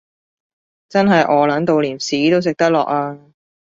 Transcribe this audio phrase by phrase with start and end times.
[0.89, 3.19] 真係餓 𨶙 到連屎都食得落呀